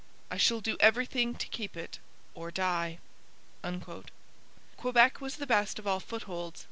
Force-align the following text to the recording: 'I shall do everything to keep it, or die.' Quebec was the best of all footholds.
'I 0.31 0.37
shall 0.37 0.61
do 0.61 0.77
everything 0.79 1.35
to 1.35 1.45
keep 1.45 1.77
it, 1.77 1.99
or 2.33 2.49
die.' 2.49 2.97
Quebec 4.77 5.21
was 5.21 5.35
the 5.35 5.45
best 5.45 5.77
of 5.77 5.85
all 5.85 5.99
footholds. 5.99 6.59